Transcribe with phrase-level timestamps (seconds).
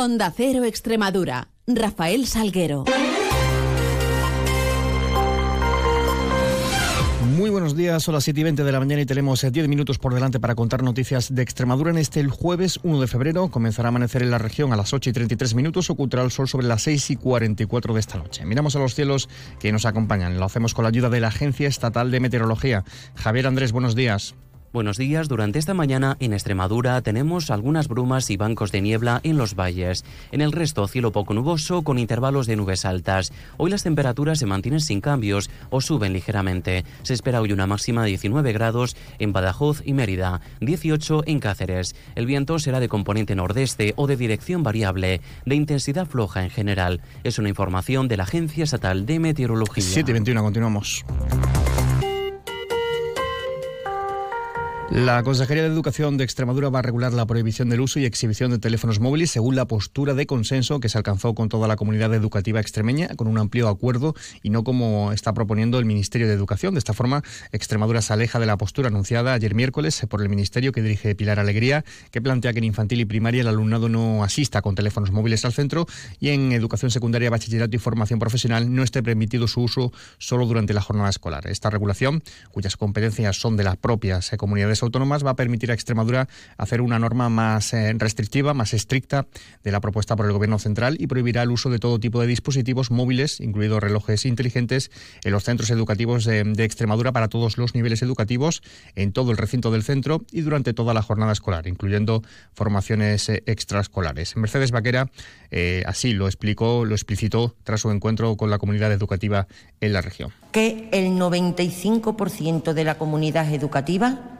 [0.00, 1.48] Onda Cero Extremadura.
[1.66, 2.86] Rafael Salguero.
[7.36, 9.98] Muy buenos días, son las 7 y 20 de la mañana y tenemos 10 minutos
[9.98, 11.90] por delante para contar noticias de Extremadura.
[11.90, 14.94] En este el jueves 1 de febrero comenzará a amanecer en la región a las
[14.94, 18.46] 8 y 33 minutos, ocultará el sol sobre las 6 y 44 de esta noche.
[18.46, 19.28] Miramos a los cielos
[19.58, 20.38] que nos acompañan.
[20.38, 22.84] Lo hacemos con la ayuda de la Agencia Estatal de Meteorología.
[23.16, 24.34] Javier Andrés, buenos días.
[24.72, 25.26] Buenos días.
[25.26, 30.04] Durante esta mañana en Extremadura tenemos algunas brumas y bancos de niebla en los valles.
[30.30, 33.32] En el resto, cielo poco nuboso con intervalos de nubes altas.
[33.56, 36.84] Hoy las temperaturas se mantienen sin cambios o suben ligeramente.
[37.02, 41.96] Se espera hoy una máxima de 19 grados en Badajoz y Mérida, 18 en Cáceres.
[42.14, 47.00] El viento será de componente nordeste o de dirección variable, de intensidad floja en general.
[47.24, 49.82] Es una información de la Agencia Estatal de Meteorología.
[49.82, 51.04] 7 y 21, continuamos.
[54.90, 58.50] La Consejería de Educación de Extremadura va a regular la prohibición del uso y exhibición
[58.50, 62.12] de teléfonos móviles según la postura de consenso que se alcanzó con toda la comunidad
[62.12, 66.74] educativa extremeña, con un amplio acuerdo y no como está proponiendo el Ministerio de Educación.
[66.74, 70.72] De esta forma, Extremadura se aleja de la postura anunciada ayer miércoles por el Ministerio
[70.72, 74.60] que dirige Pilar Alegría, que plantea que en infantil y primaria el alumnado no asista
[74.60, 75.86] con teléfonos móviles al centro
[76.18, 80.74] y en educación secundaria, bachillerato y formación profesional no esté permitido su uso solo durante
[80.74, 81.46] la jornada escolar.
[81.46, 86.28] Esta regulación, cuyas competencias son de las propias comunidades autónomas va a permitir a Extremadura
[86.58, 89.26] hacer una norma más eh, restrictiva, más estricta
[89.64, 92.26] de la propuesta por el Gobierno central y prohibirá el uso de todo tipo de
[92.26, 94.90] dispositivos móviles, incluidos relojes inteligentes,
[95.24, 98.62] en los centros educativos de, Extremadura para todos los niveles educativos,
[98.94, 103.42] en todo el recinto del centro y durante toda la jornada escolar, incluyendo formaciones eh,
[103.46, 104.36] extraescolares.
[104.36, 105.10] Mercedes Vaquera
[105.50, 109.46] eh, así lo explicó, lo explicitó tras su encuentro con la comunidad educativa
[109.80, 110.32] en la región.
[110.52, 114.39] Que el 95% de la comunidad educativa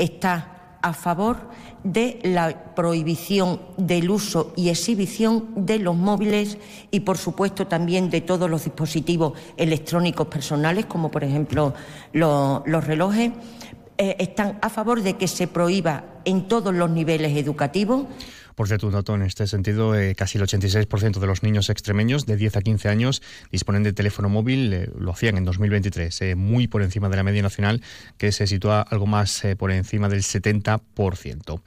[0.00, 1.36] está a favor
[1.84, 6.58] de la prohibición del uso y exhibición de los móviles
[6.90, 11.74] y, por supuesto, también de todos los dispositivos electrónicos personales, como por ejemplo
[12.12, 13.32] los, relojes.
[13.98, 18.06] Eh, están a favor de que se prohíba en todos los niveles educativos.
[18.60, 22.26] Por cierto, un dato en este sentido, eh, casi el 86% de los niños extremeños
[22.26, 26.34] de 10 a 15 años disponen de teléfono móvil, eh, lo hacían en 2023, eh,
[26.34, 27.80] muy por encima de la media nacional,
[28.18, 31.62] que se sitúa algo más por encima del 70%.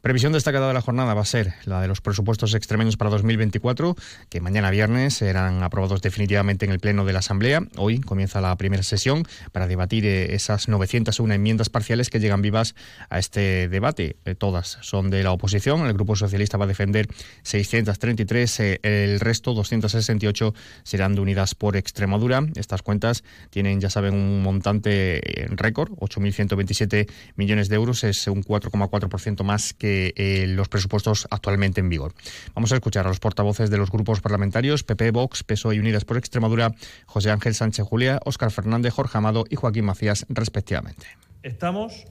[0.00, 3.94] Previsión destacada de la jornada va a ser la de los presupuestos extremeños para 2024,
[4.30, 7.60] que mañana viernes serán aprobados definitivamente en el Pleno de la Asamblea.
[7.76, 12.74] Hoy comienza la primera sesión para debatir esas 901 enmiendas parciales que llegan vivas
[13.10, 14.16] a este debate.
[14.38, 15.84] Todas son de la oposición.
[15.84, 17.08] El Grupo Socialista Socialista va a defender
[17.42, 20.54] 633, eh, el resto 268
[20.84, 22.46] serán de Unidas por Extremadura.
[22.54, 28.44] Estas cuentas tienen, ya saben, un montante en récord, 8.127 millones de euros, es un
[28.44, 32.14] 4,4% más que eh, los presupuestos actualmente en vigor.
[32.54, 36.04] Vamos a escuchar a los portavoces de los grupos parlamentarios PP, Vox, PSOE y Unidas
[36.04, 36.72] por Extremadura,
[37.06, 41.06] José Ángel Sánchez Julia, Óscar Fernández, Jorge Amado y Joaquín Macías, respectivamente.
[41.42, 42.04] Estamos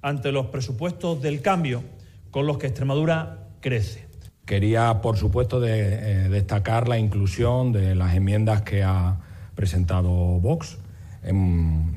[0.00, 1.84] ante los presupuestos del cambio
[2.30, 4.06] con los que Extremadura crece.
[4.44, 9.18] Quería, por supuesto, de, eh, destacar la inclusión de las enmiendas que ha
[9.54, 10.78] presentado Vox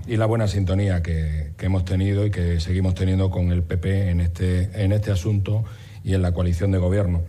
[0.07, 4.21] y la buena sintonía que, hemos tenido y que seguimos teniendo con el PP en
[4.21, 5.65] este, en este asunto
[6.03, 7.21] y en la coalición de gobierno.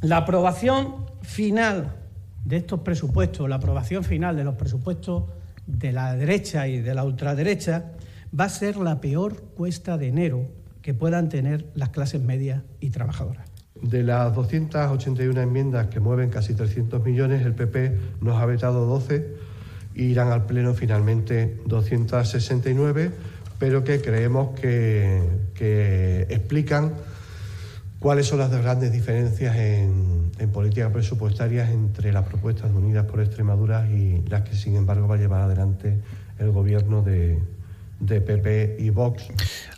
[0.00, 1.96] La aprobación final
[2.44, 5.24] de estos presupuestos, la aprobación final de los presupuestos
[5.66, 7.92] de la derecha y de la ultraderecha,
[8.38, 10.46] va a ser la peor cuesta de enero
[10.82, 13.53] que puedan tener las clases medias y trabajadoras.
[13.84, 19.26] De las 281 enmiendas que mueven casi 300 millones, el PP nos ha vetado 12
[19.94, 23.10] e irán al Pleno finalmente 269,
[23.58, 26.94] pero que creemos que, explican
[27.98, 33.86] cuáles son las grandes diferencias en, en políticas presupuestarias entre las propuestas unidas por Extremadura
[33.90, 35.98] y las que, sin embargo, va a llevar adelante
[36.38, 37.38] el Gobierno de,
[38.00, 39.24] de PP y Vox.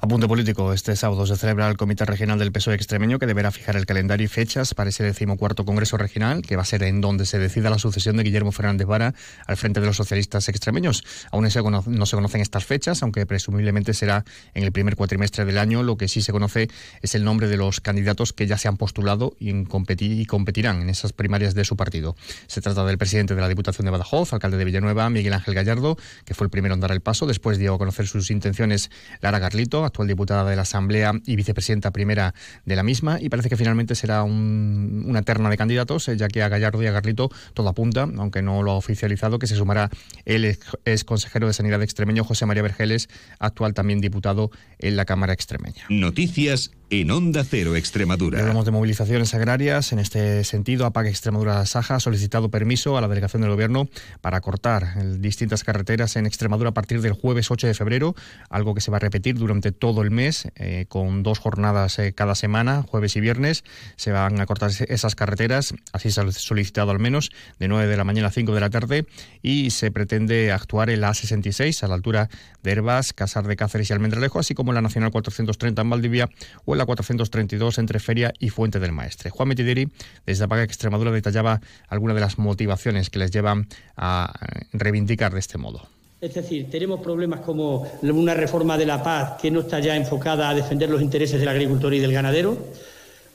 [0.00, 0.72] Apunte político.
[0.72, 4.24] Este sábado se celebra el Comité Regional del PSOE extremeño que deberá fijar el calendario
[4.24, 7.70] y fechas para ese decimocuarto Congreso Regional, que va a ser en donde se decida
[7.70, 9.14] la sucesión de Guillermo Fernández Vara
[9.46, 11.04] al frente de los socialistas extremeños.
[11.30, 14.24] Aún no se conocen estas fechas, aunque presumiblemente será
[14.54, 15.82] en el primer cuatrimestre del año.
[15.82, 16.68] Lo que sí se conoce
[17.02, 21.12] es el nombre de los candidatos que ya se han postulado y, competirán en esas
[21.12, 22.16] primarias de su partido.
[22.46, 25.96] Se trata del presidente de la Diputación de Badajoz, alcalde de Villanueva, Miguel Ángel Gallardo,
[26.24, 27.26] que fue el primero en dar el paso.
[27.26, 31.90] Después dio a conocer sus intenciones Lara Garlito, actual diputada de la Asamblea y vicepresidenta
[31.90, 36.28] primera de la misma, y parece que finalmente será una terna de candidatos, eh, ya
[36.28, 39.56] que a Gallardo y a Garlito todo apunta, aunque no lo ha oficializado, que se
[39.56, 39.90] sumará
[40.24, 43.08] el ex consejero de Sanidad extremeño José María Vergeles,
[43.38, 45.84] actual también diputado en la Cámara extremeña.
[45.88, 48.38] Noticias en Onda Cero Extremadura.
[48.38, 49.92] Hablamos de movilizaciones agrarias.
[49.92, 53.88] En este sentido, APAC Extremadura Saja ha solicitado permiso a la delegación del Gobierno
[54.20, 58.14] para cortar distintas carreteras en Extremadura a partir del jueves 8 de febrero,
[58.50, 62.12] algo que se va a repetir durante todo el mes, eh, con dos jornadas eh,
[62.12, 63.64] cada semana, jueves y viernes.
[63.96, 67.96] Se van a cortar esas carreteras, así se ha solicitado al menos, de 9 de
[67.96, 69.06] la mañana a 5 de la tarde,
[69.42, 72.28] y se pretende actuar en la A66 a la altura
[72.62, 76.30] de Herbas, Casar de Cáceres y Almendralejo, así como en la Nacional 430 en Valdivia
[76.64, 79.30] o la 432 entre Feria y Fuente del Maestre.
[79.30, 79.88] Juan Metideri,
[80.24, 84.32] desde Apaga Extremadura, detallaba algunas de las motivaciones que les llevan a
[84.72, 85.88] reivindicar de este modo.
[86.20, 90.48] Es decir, tenemos problemas como una reforma de la paz que no está ya enfocada
[90.48, 92.56] a defender los intereses del agricultor y del ganadero,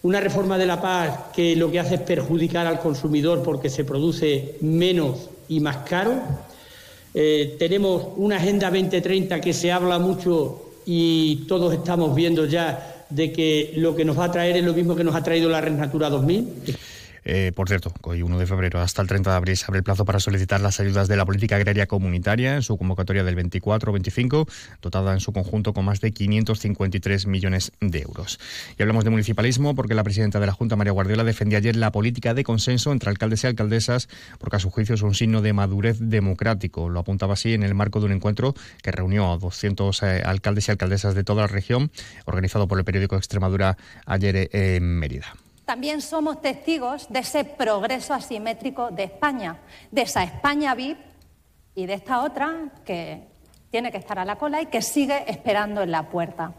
[0.03, 3.85] una reforma de la paz que lo que hace es perjudicar al consumidor porque se
[3.85, 6.21] produce menos y más caro.
[7.13, 13.31] Eh, tenemos una Agenda 2030 que se habla mucho y todos estamos viendo ya de
[13.31, 15.61] que lo que nos va a traer es lo mismo que nos ha traído la
[15.61, 16.47] Red Natura 2000.
[17.23, 19.83] Eh, por cierto, hoy 1 de febrero hasta el 30 de abril se abre el
[19.83, 24.49] plazo para solicitar las ayudas de la política agraria comunitaria en su convocatoria del 24-25,
[24.81, 28.39] dotada en su conjunto con más de 553 millones de euros.
[28.77, 31.91] Y hablamos de municipalismo porque la presidenta de la Junta, María Guardiola, defendía ayer la
[31.91, 34.09] política de consenso entre alcaldes y alcaldesas
[34.39, 36.89] porque a su juicio es un signo de madurez democrático.
[36.89, 40.67] Lo apuntaba así en el marco de un encuentro que reunió a 200 eh, alcaldes
[40.67, 41.91] y alcaldesas de toda la región,
[42.25, 45.35] organizado por el periódico Extremadura ayer eh, en Mérida.
[45.65, 49.59] También somos testigos de ese progreso asimétrico de España,
[49.91, 50.97] de esa España VIP
[51.75, 53.27] y de esta otra que
[53.69, 56.53] tiene que estar a la cola y que sigue esperando en la puerta.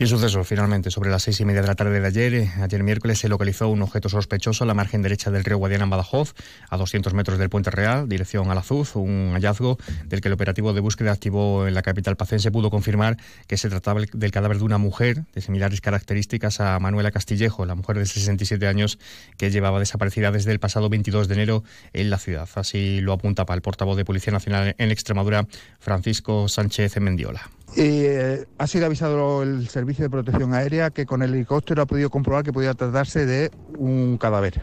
[0.00, 2.52] Y el suceso, finalmente, sobre las seis y media de la tarde de ayer, eh,
[2.60, 5.90] ayer miércoles, se localizó un objeto sospechoso a la margen derecha del río Guadiana en
[5.90, 6.34] Badajoz,
[6.70, 10.34] a 200 metros del Puente Real, dirección a la Azuz, un hallazgo del que el
[10.34, 13.16] operativo de búsqueda activó en la capital pacense pudo confirmar
[13.48, 17.74] que se trataba del cadáver de una mujer de similares características a Manuela Castillejo, la
[17.74, 19.00] mujer de 67 años
[19.36, 22.48] que llevaba desaparecida desde el pasado 22 de enero en la ciudad.
[22.54, 25.48] Así lo apunta para el portavoz de Policía Nacional en Extremadura,
[25.80, 27.50] Francisco Sánchez Mendiola.
[27.76, 32.10] Eh, ha sido avisado el Servicio de Protección Aérea que con el helicóptero ha podido
[32.10, 34.60] comprobar que podía tratarse de un cadáver.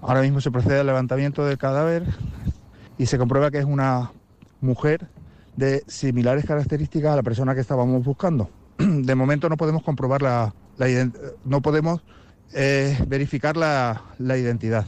[0.00, 2.04] Ahora mismo se procede al levantamiento del cadáver
[2.98, 4.12] y se comprueba que es una
[4.60, 5.08] mujer
[5.56, 8.50] de similares características a la persona que estábamos buscando.
[8.78, 11.10] De momento no podemos comprobar la, la
[11.44, 12.02] no podemos
[12.52, 14.86] verificar la, la identidad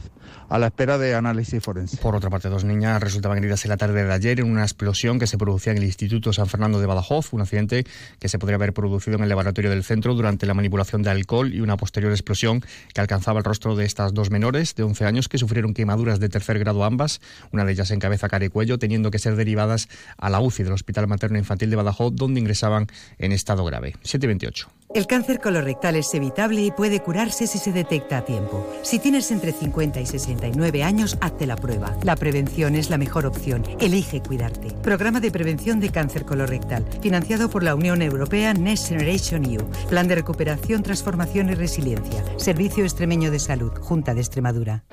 [0.49, 1.97] a la espera de análisis forense.
[1.97, 5.19] Por otra parte, dos niñas resultaban heridas en la tarde de ayer en una explosión
[5.19, 7.85] que se producía en el Instituto San Fernando de Badajoz, un accidente
[8.19, 11.53] que se podría haber producido en el laboratorio del centro durante la manipulación de alcohol
[11.53, 12.63] y una posterior explosión
[12.93, 16.29] que alcanzaba el rostro de estas dos menores de 11 años que sufrieron quemaduras de
[16.29, 17.21] tercer grado ambas,
[17.51, 20.63] una de ellas en cabeza, cara y cuello, teniendo que ser derivadas a la UCI
[20.63, 22.87] del Hospital Materno Infantil de Badajoz, donde ingresaban
[23.19, 23.93] en estado grave.
[24.01, 24.78] 728.
[24.91, 28.65] El cáncer colorectal es evitable y puede curarse si se detecta a tiempo.
[28.81, 31.95] Si tienes entre 50 y 69 años, hazte la prueba.
[32.01, 33.63] La prevención es la mejor opción.
[33.79, 34.73] Elige cuidarte.
[34.81, 39.69] Programa de prevención de cáncer colorectal, financiado por la Unión Europea Next Generation EU.
[39.89, 42.23] Plan de recuperación, transformación y resiliencia.
[42.37, 44.85] Servicio Extremeño de Salud, Junta de Extremadura.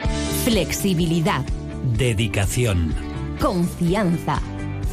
[0.45, 1.43] Flexibilidad.
[1.97, 2.95] Dedicación.
[3.41, 4.43] Confianza.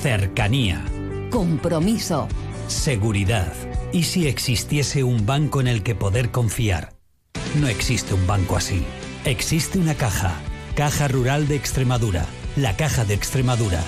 [0.02, 0.82] Cercanía.
[1.30, 2.30] Compromiso.
[2.68, 3.52] Seguridad.
[3.94, 6.94] ¿Y si existiese un banco en el que poder confiar?
[7.62, 8.84] No existe un banco así.
[9.24, 10.34] Existe una caja.
[10.76, 12.26] Caja Rural de Extremadura.
[12.56, 13.80] La Caja de Extremadura.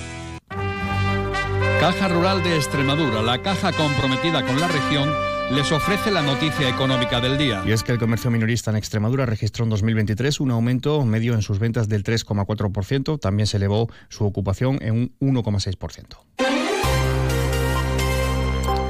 [1.80, 5.12] Caja Rural de Extremadura, la caja comprometida con la región,
[5.52, 7.64] les ofrece la noticia económica del día.
[7.66, 11.42] Y es que el comercio minorista en Extremadura registró en 2023 un aumento medio en
[11.42, 13.20] sus ventas del 3,4%.
[13.20, 16.55] También se elevó su ocupación en un 1,6%.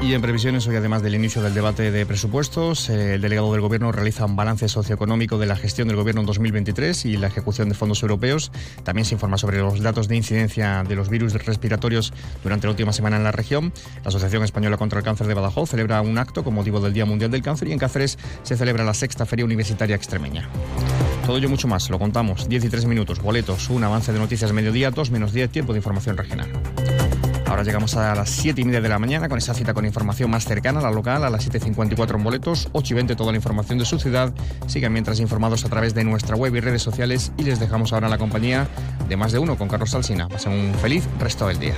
[0.05, 3.61] Y en previsiones, hoy además del inicio del debate de presupuestos, eh, el delegado del
[3.61, 7.69] Gobierno realiza un balance socioeconómico de la gestión del Gobierno en 2023 y la ejecución
[7.69, 8.51] de fondos europeos.
[8.83, 12.93] También se informa sobre los datos de incidencia de los virus respiratorios durante la última
[12.93, 13.73] semana en la región.
[14.03, 17.07] La Asociación Española contra el Cáncer de Badajoz celebra un acto con motivo del Día
[17.07, 20.47] Mundial del Cáncer y en Cáceres se celebra la sexta Feria Universitaria Extremeña.
[21.25, 22.47] Todo ello mucho más, lo contamos.
[22.47, 25.79] 10 y 3 minutos, boletos, un avance de noticias mediodía, 2 menos 10, tiempo de
[25.79, 26.51] información regional.
[27.55, 30.29] Ahora llegamos a las 7 y media de la mañana con esa cita con información
[30.29, 33.37] más cercana, a la local, a las 7.54 en boletos, 8 y 20 toda la
[33.37, 34.33] información de su ciudad.
[34.67, 38.09] Sigan mientras informados a través de nuestra web y redes sociales y les dejamos ahora
[38.09, 38.67] la compañía
[39.07, 40.27] de más de uno con Carlos Salsina.
[40.27, 41.75] Pasen un feliz resto del día.